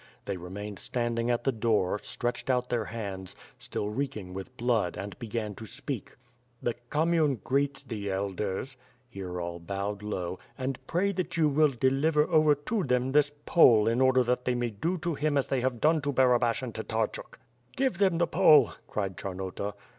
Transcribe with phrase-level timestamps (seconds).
[0.25, 5.15] They remained standing at the door, stretched out their hands, still reeking with blood and
[5.19, 6.15] began to speak:
[6.59, 8.77] "The commune greets the elders"—
[9.11, 13.87] here all bowed low, "and pray that you will deliver over to them this Pole
[13.87, 16.73] in order that they may do to him as they have done to Barabash and
[16.73, 17.37] Tatarchuk."
[17.75, 19.75] "Give them the Pole,'* cried Charnota.